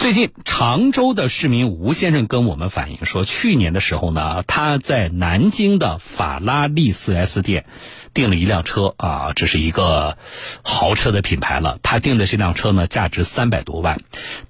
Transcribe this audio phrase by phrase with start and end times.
[0.00, 7.66] 最近，常州的市民吴先生跟我们反映说，去年的时候呢，他在南京的法拉利 4S 店
[8.14, 10.16] 订了一辆车啊，这是一个
[10.62, 11.78] 豪车的品牌了。
[11.82, 14.00] 他订的这辆车呢，价值三百多万。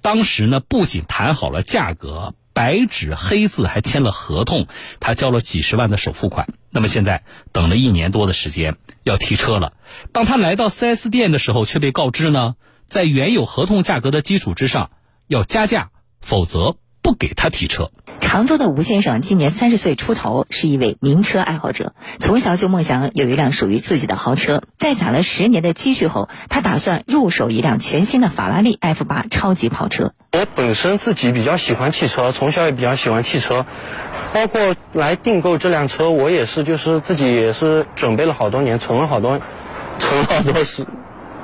[0.01, 4.67] 当时呢，不仅谈好了价格，白纸黑字还签了合同，
[5.01, 6.47] 他交了几十万的首付款。
[6.69, 9.73] 那么现在等了一年多的时间，要提车了。
[10.13, 12.55] 当他来到 4S 店的时候，却被告知呢，
[12.87, 14.91] 在原有合同价格的基础之上。
[15.31, 17.89] 要加价，否则不给他提车。
[18.19, 24.61] 常州的吴先生今年三十岁出头，是一位名车爱好者，从小就梦想有一辆属于自己的豪车。
[24.75, 30.11] 在攒了十年的积蓄后，他打算入手一辆全新的法拉利 F 八超级跑车。
[30.33, 33.65] 我本身自己比较喜欢汽车，从小也比较喜欢汽车，
[34.33, 39.39] 包括来订购这辆车，我也是就是自己也是准备了好多年，存了好多，
[39.97, 40.85] 存了好多时，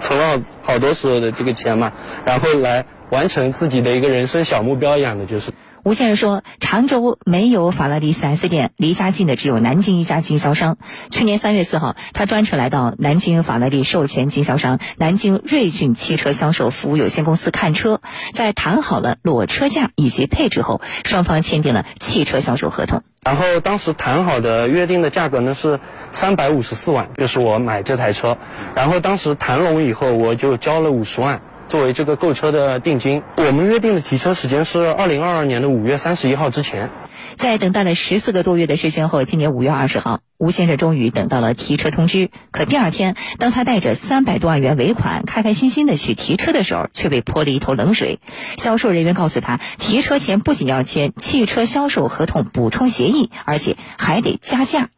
[0.01, 1.93] 存了好多所有的这个钱嘛，
[2.25, 2.85] 然后来。
[3.09, 5.51] 完成自己的一个人生小目标一样的，就是
[5.83, 10.77] 吴先生说，常州没有法拉利 4S 店，离家近的只有南京一家经销商。
[11.09, 18.01] 去年三月四号，他专程来到南京法拉利授权经销商南京瑞骏汽车销售服务有限公司看车，
[18.33, 23.03] 在谈好了裸车价以及配置后，双方签订了汽车销售合同。
[23.23, 25.79] 然后当时谈好的约定的价格呢是
[26.11, 28.37] 三百五十四万，就是我买这台车。
[28.75, 31.41] 然后当时谈拢以后，我就交了五十万。
[31.67, 36.89] 作为这个购车的定金，我们约定的提车时间是二零二二年的五月三十一号之前。
[37.35, 42.29] 在等待了十四个多月的时间后，今年五月二十号，吴先生终于等到了提车通知。
[42.51, 48.19] 可第二天，当他带着三百多万元尾款，开开心心的去提车的时候，却被泼了一头冷水。
[48.57, 54.89] 销售人员告诉他，提车前不仅要签汽车销售合同补充协议，而且还得加价。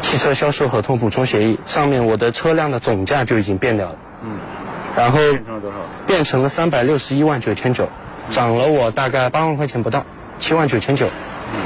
[0.00, 3.96] 汽车销售合同补充协议上面，我的车辆的总价就已经变掉了。
[4.24, 4.38] 嗯。
[5.00, 5.76] 然后变成了多少？
[6.06, 7.88] 变成了三百六十一万九千九，
[8.28, 10.04] 涨了我大概八万块钱不到，
[10.38, 11.06] 七万九千九。
[11.06, 11.60] 嗯。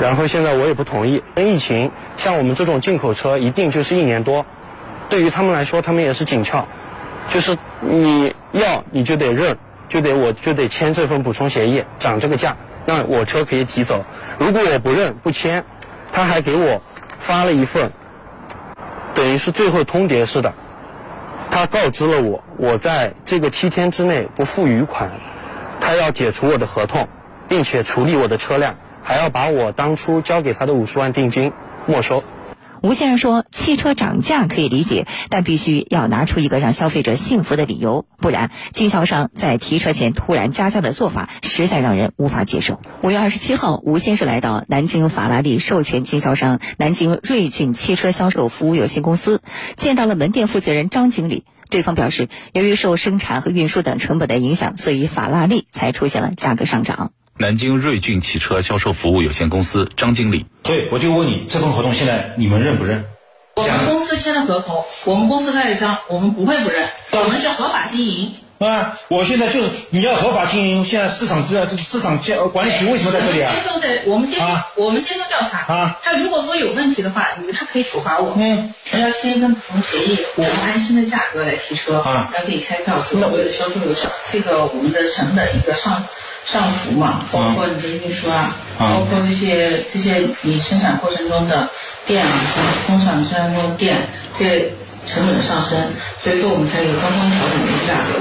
[0.00, 4.46] 然后现在我也不同意，跟疫情，像我们这种进口车，一定就是一年多。
[5.10, 6.66] 对于他们来说，他们也是紧俏，
[7.28, 9.58] 就是你要你就得认，
[9.90, 14.04] 就得我就得签这份补充协议，涨这个价，那我车可以提走。
[14.38, 15.64] 如果我不认不签，
[16.10, 16.80] 他还给我
[17.18, 17.92] 发了一份，
[19.14, 20.54] 等于是最后通牒似的。
[21.50, 25.12] 他告知了我，我在这个七天之内不付余款，
[25.80, 27.08] 他要解除我的合同，
[27.48, 31.52] 并且处理我的车辆，还要把我当初交给他的五十万定金
[31.86, 32.24] 没收。
[32.80, 49.42] 吴先生说：“汽车涨价可以理解，但必须要拿出一个让消费者信服的理由，不然经销商在提车前突然加价的做法实在让人无法接受。”五月二十七号，吴先生来到南京法拉利授权经销商南京瑞骏汽车销售服务有限公司，
[49.76, 51.44] 见到了门店负责人张经理。
[51.70, 57.12] 对方表示，由于受生产和运输等成本的影响，所以法拉利才出现了价格上涨。
[57.36, 63.04] 南京瑞骏汽车销售服务有限公司张经理，所以我就问你，这份合同现在你们认不认？
[63.54, 68.32] 我们公司签的合同，我们公司代理商，我们不会不认，我们是合法经营。
[68.58, 68.98] 啊！
[69.06, 73.52] 我现在就是你要合法经营，现在市场资料这个市场监管理局为什么在这里啊？
[73.54, 75.72] 接受在，我们接受，我们接受调查。
[75.72, 78.34] 啊，他如果说有问题的话，你他可以处罚我。
[78.36, 84.10] 嗯，我要签一份补充协议，我们按新的价格来提车，啊，来给你开票，所有的销售流程。
[84.32, 86.04] 这个我们的成本一个上
[86.44, 91.70] 上浮嘛，包括你的运输啊，包括这些这些你生产过程中的
[92.06, 92.30] 电啊，
[92.88, 93.98] 工厂生产中的电
[94.36, 94.68] 这。
[95.08, 95.78] 成本的上升，
[96.22, 98.20] 所以说我们才有刚刚调整的一个价格。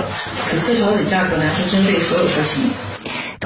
[0.67, 2.69] 此次调整价格呢，是针对所有车型。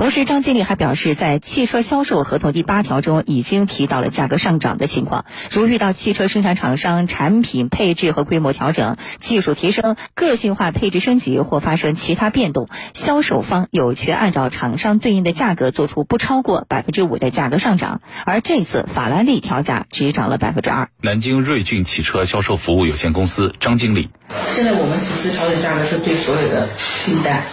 [0.01, 5.25] 同时，张经理还表示，在汽车销售合同第八条中已经提到了价格上涨的情况。
[5.51, 18.01] 如遇到汽车生产厂商产品配置和规模调整、技术提升、个性化配置升级或发生其他变动，销售方有权按照厂商对应的价格做出不超过百分之五的价格上涨。
[18.25, 20.89] 而这次法拉利调价只涨了百分之二。
[20.99, 24.09] 南京瑞骏汽车销售服务有限公司张经理，
[24.55, 26.67] 现在我们此次调整价格是对所有的
[27.05, 27.43] 订单。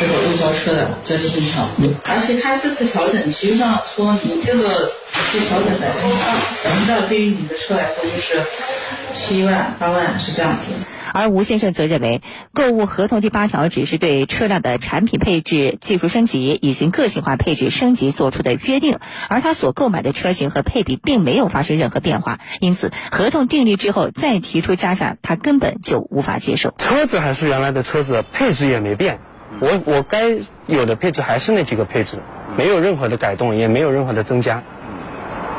[0.00, 1.66] 这个未交车的这是一条，
[2.04, 8.42] 而且它这次调整，实际上说你这个是调整百分之二，百分之二对于你的车来说就是
[9.14, 10.72] 七万八万是这样子。
[11.14, 12.22] 而吴先生则认为，
[12.54, 18.98] 购物合同第八条只是对车辆的产品配置、技术升级以及个性化配置升级做出的约定，
[19.28, 26.72] 而他所购买的车型和配比并没有发生任何变化，因此合同订立之后再提出加价，他根本就无法接受。
[26.78, 29.20] 车子还是原来的车子，配置也没变。
[29.60, 32.18] 我我该有的配置还是那几个配置，
[32.56, 34.62] 没有任何的改动，也没有任何的增加。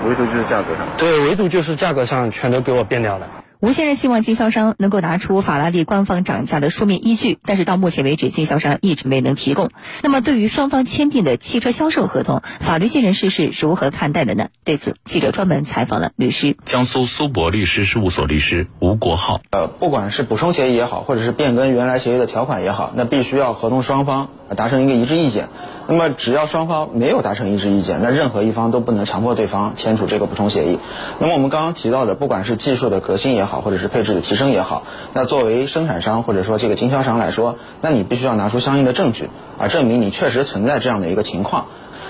[0.05, 0.87] 唯独就是价格上。
[0.97, 3.27] 对，唯独就是价格上全都给我变掉了。
[3.63, 9.69] 吴先生希望经销商能够拿出法拉利官方涨价的书面依据，但是到目前为止，经销商一直没能提供。
[10.01, 14.49] 那么，对于双方签订的汽车销售合同，法律界人士是如何看待的呢？
[14.65, 19.39] 对此，记者专门采访了律师，江苏苏博律师事务所律师吴国浩。
[19.51, 24.27] 呃，不管是补充协议也好，或者是变更原来协议的条款也好，那必须要合同双方
[24.57, 25.47] 达成一个一致意见。
[25.85, 30.79] 那么，只要双方没有达成一致意见，那任何一方都不能强迫对方签署这个补充协议。
[31.19, 34.83] 那么，我们刚刚提到的，不管是技术的革新也好，或者是配置的提升也好，
[35.13, 41.65] 那作为生产商或者说这个经销商来说，那你必须要拿出相应的证据啊，证明你确实存在这样的一个情况。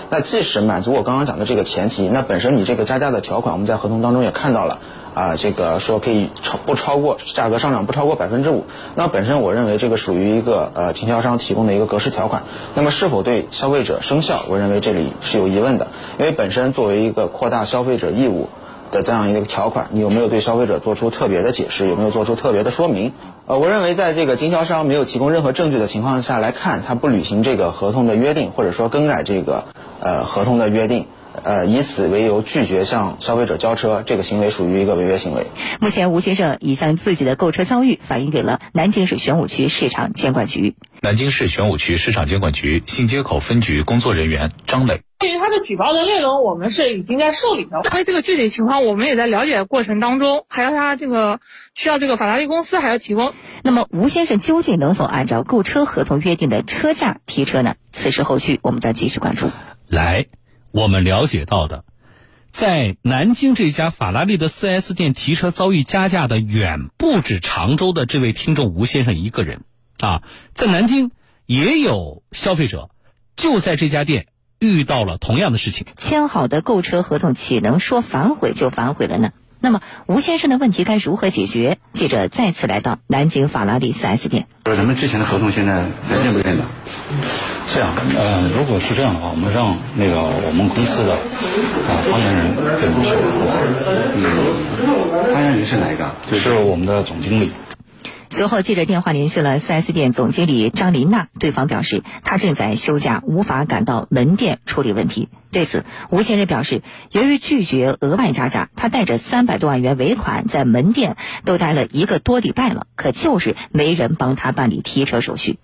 [0.10, 4.80] 那即使满足我刚刚讲的这个前提，那本身你这个加价的条款，我们在合同当中也看到了。
[5.14, 8.66] 啊，这个说可以超不超过价格上涨不超过百分之五，
[8.96, 12.44] 那本身我认为这个属于一个呃经销商提供的一个格式条款，
[12.74, 15.88] 那么是否对消费者生效，我认为这里是有疑问的，
[16.20, 18.50] 因为本身作为一个扩大消费者义务
[18.92, 23.12] 的这样一个条款，你有没有对消费者做出特别的解释，有没有做出特别的说明？
[23.46, 29.66] 呃，我认为在这个经销商没有提供任何证据的情况下来看，他不履行这个合同的约定，或者说更改这个
[30.00, 31.08] 呃合同的约定。
[31.44, 35.48] 呃，以此为由拒绝向消费者交车，这个行为属于一个违约行为。
[35.82, 40.76] 目前，吴先生已将自己的购车遭遇反映给了南京市玄武区市场监管局。
[41.02, 47.82] 南京市玄武区市场监管局新街口分局工作人员张磊：对于他的举报的内容，我们是已经在受理的。
[47.82, 51.42] 关于这个具体情况，我们也在了解过程当中，还要他这个
[51.76, 53.34] 需要这个法拉利公司还要提供。
[53.64, 57.76] 那么，吴先生究竟能否按照购车合同约定的车价提车呢？
[57.92, 59.52] 此事后续我们再继续关注。
[59.90, 60.26] 来。
[60.74, 61.86] 我们了解到的，
[62.50, 69.62] 在南京这家法拉利的 4S 店提车遭遇加价的，远不止常州的这位听众吴先生一个人
[70.00, 71.12] 啊，在南京
[71.46, 72.90] 也有消费者
[73.36, 74.26] 就在这家店
[74.60, 75.86] 遇到了同样的事情。
[75.96, 79.30] 签好的购车合同，岂能说反悔就反悔了呢？
[79.60, 81.78] 那么吴先生的问题该如何解决？
[81.92, 84.48] 记者再次来到南京法拉利 4S 店。
[84.66, 86.63] 说咱们之前的合同现在还认不认得？
[87.74, 93.18] 这样，呃，如果是这样的话，我们让那个我们公司的啊发言人跟你说。
[94.16, 96.12] 嗯，发言人是哪一个？
[96.30, 97.52] 就是我们的总经理。
[98.30, 105.30] 随后，记者电话联系了 4S 店总经理张琳娜，对方表示她正在休假，无法赶到门店处理问题。
[105.52, 115.58] 对此，吴先生表示，由于拒绝额外加价，他带着三百多万元尾款在门店都待了一个多礼拜了，可就是没人帮他办理提车手续，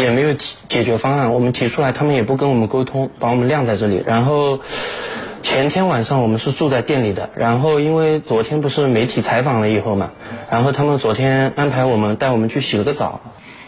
[0.00, 1.32] 也没有提解决方案。
[1.32, 4.60] 我们提出来，他们也不跟我们沟通，把我们晾在这里，然后。
[5.44, 10.12] 前天晚上我们是住在店里的，然后因为昨天不是媒体采访了以后嘛，
[10.50, 13.20] 然后他们昨天安排我们带我们去洗了个澡。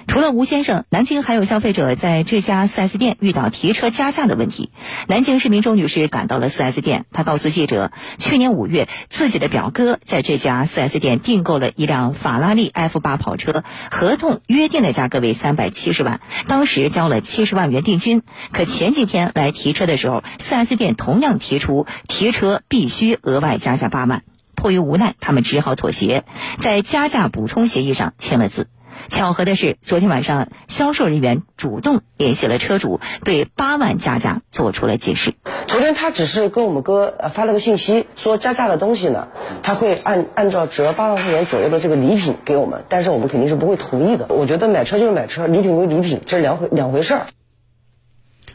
[0.06, 4.70] 除了吴先生，南京还有消费者在这家 4S 店遇到提车加价的问题。
[5.08, 18.23] 南京市民周女士赶到了 4S 店，她告诉记者，去年五月自己的表哥在这家 4S 店订购了一辆法拉利 F8 跑车，合同约定的价格为三百七十万，当时交了七十万元定金。
[18.53, 24.23] 可前几天来提车的时候，4S 店同样提出提车必须额外加价八万，
[24.55, 26.25] 迫于无奈，他们只好妥协，
[26.58, 28.69] 在加价补充协议上签了字。
[29.08, 35.34] 巧合的是，昨天晚上销售人员主动联系了车主，对八万加价做出了解释。
[35.66, 39.28] 昨天他只是跟我们哥发了个信息，说加价的东西呢，
[39.62, 44.26] 他会按按照折八万块钱左右的这个礼品给我们，但是我们肯定是不会同意的。
[44.28, 47.26] 我觉得买车就是买车，礼品归礼品，这是两回两回事儿。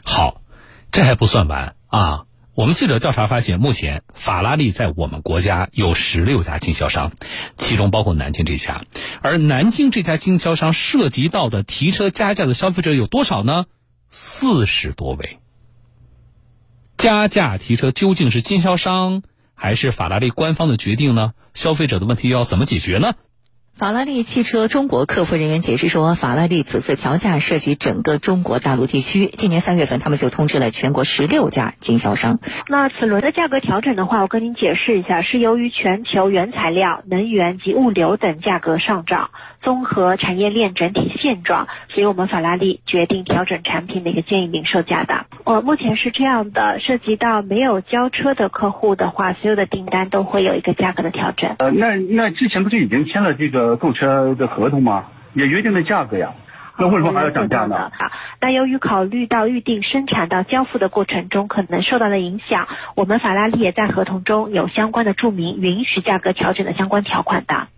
[0.04, 0.40] 好，
[0.90, 2.24] 这还不算完啊。
[2.54, 7.12] 我们记者调查发现，目前法拉利在我们国家有十六家经销商，
[7.56, 8.84] 其中包括南京这家。
[9.22, 13.64] 而南京这家经销商涉及到的提车加价的消费者有多少呢？
[14.10, 15.38] 四十多位。
[16.98, 19.22] 加价提车究竟是经销商
[19.54, 21.32] 还是法拉利官方的决定呢？
[21.54, 23.14] 消费者的问题要怎么解决呢？
[23.74, 29.26] 法拉利汽车中国客服人员解释说，法拉利此次调价涉及整个中国大陆地区。
[29.26, 32.38] 今年三月份，他们就通知了全国十六家经销商。
[32.68, 39.30] 那此轮的价格调整的话，我跟您解释一下，是由于全球原材料、能源及物流等价格上涨。
[39.62, 45.26] 综合产业链整体现状，所以我们法拉利决定调整产品的一个建议零售价的。
[45.44, 51.56] 哦，目前是这样的，涉及到没有交车的客户的话，所有的订单都会有一个价格的调整。
[51.60, 55.06] 呃，那那之前不是已经签了这个购车的合同吗？
[55.34, 56.34] 也约定的价格呀，
[56.78, 57.76] 那为什么还要涨价呢？
[57.76, 67.68] 啊，那由于考虑到预定、生产到交付的过程中可能受到的影响，我们法拉利也在合同中有相关的注明允许价格调整的相关条款的。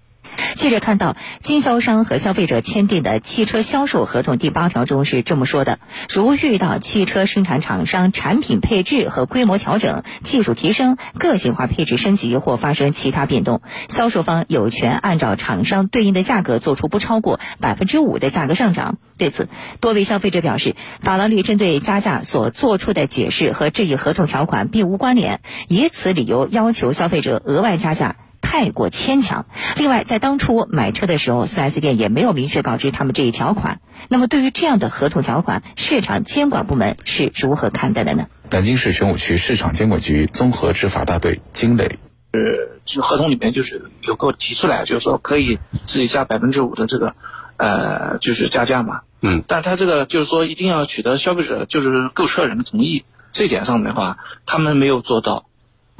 [0.55, 18.99] 记者看到，经销商和消费者签订的汽车销售合同第八条中是这么说的：如遇到汽车生产厂商产品配置和规模调整、技术提升、个性化配置升级或发生其他变动，销售方有权按照厂商对应的价格做出不超过百分之五的价格上涨。
[19.19, 19.49] 对此，
[19.81, 28.17] 多位消费者表示，法拉利针对加价所做出的解释和这一合同条款并无关联，以此理由要求消费者额外加价。
[28.55, 29.47] 太过牵强。
[29.77, 33.81] 另外，在当初买车的时候，4S 店也没有明确告知他们这一条款。
[34.09, 38.29] 那么，对于这样的合同条款，市场监管部门是如何看待的呢？
[38.51, 41.99] 南京市玄武区市场监管局综合执法大队金磊，
[42.31, 47.17] 呃，就合同里面就是有给我提出来，就是说可以自己加百分之五的这个，
[47.57, 49.01] 呃，就是加价嘛。
[49.21, 49.43] 嗯。
[49.49, 55.47] 但他这个就是说一定要取得消费者就是购车人的同意，这点上面的话，他们没有做到。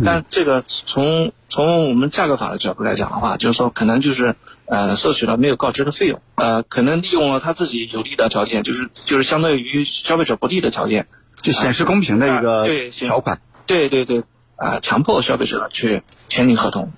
[0.03, 4.35] 但这个从从我们价格法的角度来讲的话，就是说可能就是
[4.67, 11.07] 呃收取了没有告知的费用，呃可能利用了他自己有利的条件，就是就是相对于消费者不利的条件，
[11.41, 13.41] 就显示公平的一个条款。
[13.67, 14.25] 对对对，
[14.57, 16.91] 啊强迫消费者去签订合同，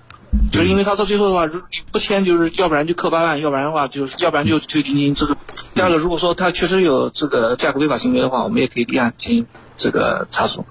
[0.51, 5.13] 就是因为他到最后的话，如你不签，就是要不然就扣八万，要不然的话就是要不然就退定金。
[5.13, 5.37] 这个
[5.75, 9.45] 第二个，如果说他确实有这个价格违法行为的话，我们也可以立案进行
[9.77, 10.65] 这个查处。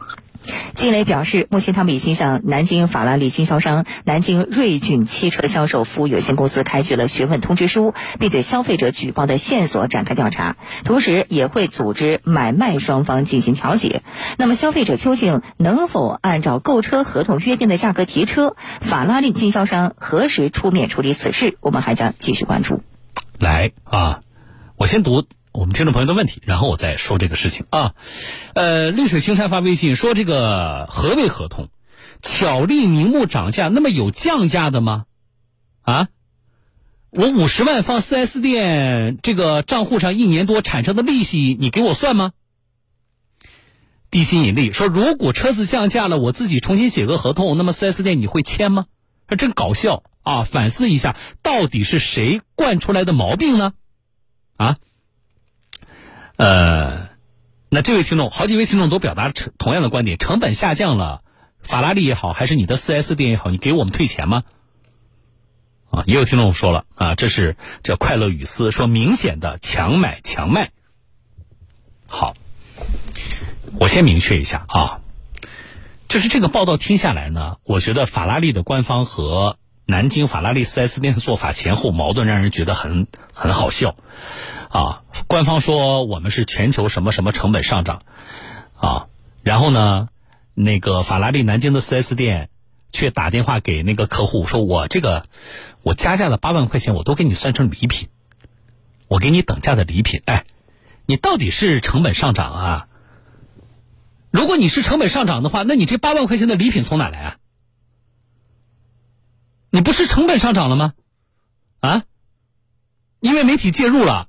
[0.75, 14.03] 金磊表示，目前他们已经向南京法拉利经销商南京瑞骏汽车销售服务有限公司开具了询问通知书，并对消费者举报的线索展开调查，同时也会组织买卖双方进行调解。
[14.39, 18.57] 那么，消费者究竟能否按照购车合同约定的价格提车？
[18.81, 21.57] 法拉利经销商何时出面处理此事？
[21.61, 22.83] 我们还将继续关注。
[23.39, 24.21] 来啊，
[24.77, 25.25] 我先读。
[25.57, 27.95] 我们听众朋友的问题，然后我再说这个事情啊。
[28.55, 31.71] 呃，绿水青山发微信说：“这个何为合同？
[32.21, 35.07] 巧立名目涨价，那么有降价的吗？
[35.81, 36.09] 啊，
[37.09, 42.33] 我五十万放 4S 店这个账户上，一年多产生的利息，你给我算吗？”
[44.11, 48.85] 地心引力说：“如果车子降价了，我自己重新写个合同，那么 4S 店你会签吗？”
[49.27, 50.45] 这真搞笑啊！
[50.45, 53.73] 反思一下，到底是谁惯出来的毛病呢？
[54.59, 54.77] 啊？
[56.37, 57.09] 呃，
[57.69, 61.23] 那这位听众，好几位听众都表达成同样的观点：成本下降了，
[61.63, 64.45] 法拉利也好，还是你的四 S 店也好，你给我们退钱吗？
[65.91, 70.73] 啊，也有听众说了啊，这是叫快乐雨丝说明显的强买强卖。
[72.07, 72.35] 好，
[73.79, 75.01] 我先明确一下啊，
[76.07, 79.57] 就是这个报道听下来呢，我觉得法拉利的官方和
[79.89, 83.95] 南京法拉利四 S 店的做法前后矛盾，让人觉得很很好笑。
[84.69, 88.03] 啊，官方说我们是全球什么什么成本上涨，
[88.77, 89.07] 啊，
[89.43, 90.09] 然后呢，
[90.55, 92.51] 那个法拉利南京的 4S 店
[92.93, 95.27] 却打电话给那个客户说，我这个
[95.83, 98.09] 我加价的八万块钱我都给你算成礼品，
[99.07, 100.45] 我给你等价的礼品，哎，
[101.07, 102.89] 你到底是成本上涨啊？
[104.33, 107.37] 如果你是成本上涨的话，那你这八万块钱的礼品从哪来啊？
[109.71, 110.95] 你不是成本上涨了吗？
[111.81, 112.05] 啊？
[113.21, 114.29] 因为媒体介入了。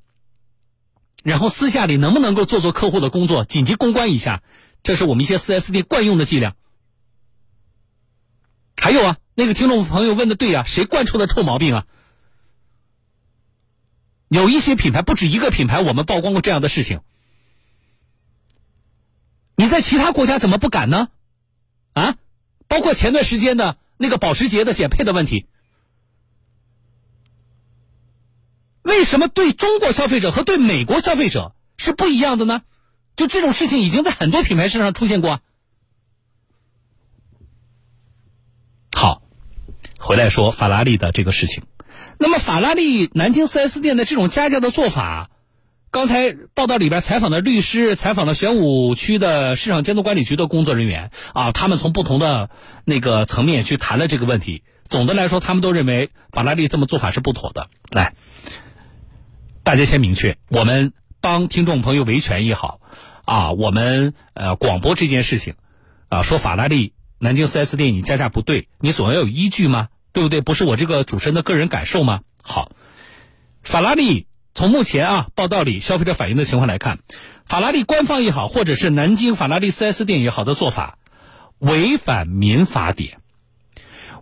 [1.23, 4.43] 然后私下里能不能够做做客户的工作，紧急公关一下，
[4.83, 6.55] 这是我们一些四 S 店惯用的伎俩。
[8.81, 11.85] 还有啊，那个听众朋友问的对呀，谁惯出的臭毛病啊？
[14.29, 17.01] 有一些品牌，不止一个品牌，我们曝光过这样的事情。
[19.55, 21.09] 你在其他国家怎么不敢呢？
[21.93, 22.15] 啊，
[22.67, 25.47] 包括前段时间的那个保时捷的减配的问题。
[28.81, 32.61] 为什么对中国消费者和对美国消费者是不一样的呢？
[33.15, 35.41] 就这种事情已经在很多品牌身上出现过。
[38.93, 39.23] 好，
[39.99, 41.63] 回来说法拉利的这个事情。
[42.19, 45.31] 那么法拉利南京 4S 店的这种加价的做法，
[45.89, 52.49] 刚才报道里边采访的律师、采访了玄武区的市场监督管理局的工作人员啊，他们从不同的
[52.85, 54.63] 那个层面去谈了这个问题。
[54.83, 57.69] 总的来说，他们都认为法拉利这么做法是不妥的。
[57.89, 58.13] 来。
[59.63, 62.79] 大家先明确，我们帮听众朋友维权也好，
[63.25, 65.55] 啊，我们呃广播这件事情，
[66.07, 69.89] 啊，说法拉利南京 4S 店你加价不对，你总要有依据吗？
[70.13, 70.39] 对不对？
[70.39, 72.21] 不是我这个主持人的个人感受吗？
[72.41, 72.71] 好，
[73.61, 76.97] 法拉利从目前啊报道里消费者反映的情况来看，
[77.45, 80.97] 法拉利官方也好，或者是南京法拉利 4S 店也好的做法，
[81.59, 83.19] 违反民法典，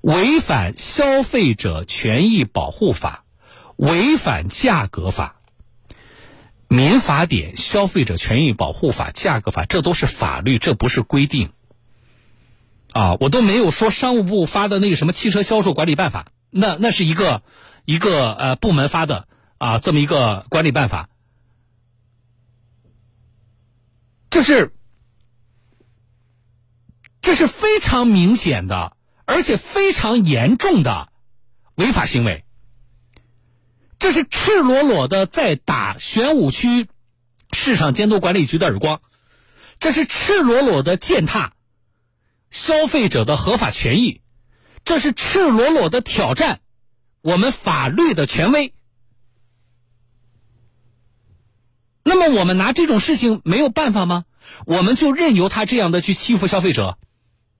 [0.01, 3.23] 违反消费者权益保护法。
[3.77, 5.41] 违反价格法、
[6.67, 11.51] 民法典、消费者权益保护法、价格法，这都是法律，这不是规定。
[12.91, 17.41] 啊，我都没有说商务部发的那个什么汽车销售管理办法，那那是一个
[17.85, 19.27] 一个呃部门发的
[19.57, 21.09] 啊这么一个管理办法，
[24.29, 24.75] 这是
[27.21, 28.95] 这是非常明显的，
[29.25, 31.11] 而且非常严重的
[31.75, 32.43] 违法行为。
[33.97, 36.87] 这是赤裸裸的在打玄武区
[37.51, 39.01] 市场监督管理局的耳光，
[39.79, 41.53] 这是赤裸裸的践踏
[42.51, 44.21] 消费者的合法权益，
[44.83, 46.59] 这是赤裸裸的挑战
[47.21, 48.74] 我们法律的权威。
[52.07, 54.25] 那么，我们拿这种事情没有办法吗？
[54.67, 56.99] 我们就任由他这样的去欺负消费者，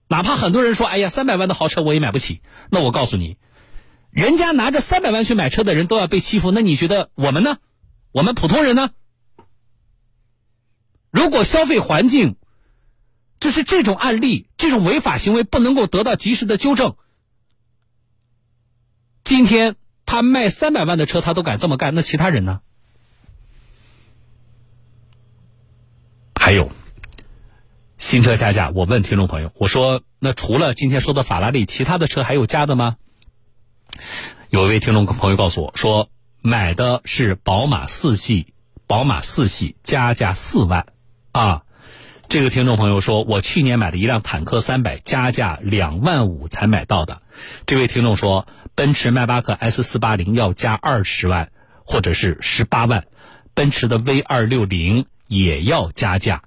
[0.06, 3.38] 哪怕很多人说：“哎呀，三百万的豪车我也买不起。”那我告诉你。
[4.12, 7.58] 人家拿着三百万去买车的人都要被欺负，那你觉得我们呢？
[8.12, 8.90] 我们普通人呢？
[11.10, 12.36] 如果消费环境
[13.40, 16.96] 就是这种案例，这种违法行为不能够得到及时的纠正，
[19.24, 19.74] 今天
[20.06, 22.60] 他卖三百万的车他都敢这么干，那其他人呢？
[26.46, 26.70] 还有
[27.98, 32.98] 新车加价，我问听众朋友，我说那除了今天说的法拉利，其他的车还有加的吗？
[34.50, 36.08] 有一位听众朋友告诉我说，
[36.40, 38.54] 买的是宝马四系，
[38.86, 40.86] 宝马四系加价四万，
[41.32, 41.64] 啊，
[42.28, 47.22] 这个听众朋友说，我去年买了一辆坦克三百，加价两万五才买到的。
[47.66, 51.50] 这位听众说，奔驰迈巴赫 S 四八零要加二十万
[51.84, 53.04] 或者是十八万，
[53.52, 56.42] 奔驰的 V 二六零也要加价，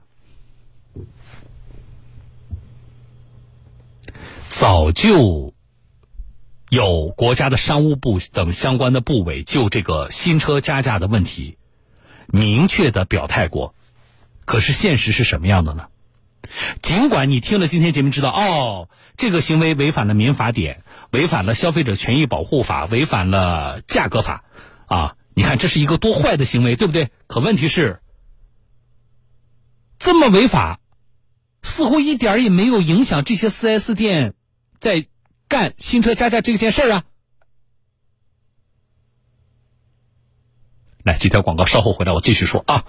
[4.50, 5.54] 早就。
[6.72, 11.58] 有国家的商务部等相关的部委就这个新车加价的问题
[12.28, 13.74] 明确的表态过，
[14.46, 15.88] 可是现实是什么样的呢？
[16.84, 24.44] 尽管你听了今天节目知道，哦，这个行为违反了民法典，违反了消费者权益保护法，违反了价格法，
[24.86, 27.10] 啊，你看这是一个多坏的行为，对不对？
[27.26, 28.00] 可问题是，
[30.00, 30.80] 这么违法，
[31.62, 34.34] 似乎一点也没有影响这些 4S 店
[34.80, 35.06] 在。
[35.50, 37.04] 干新车加价这件事儿啊！
[41.04, 42.86] 来，几条广告，稍后回来我继续说啊。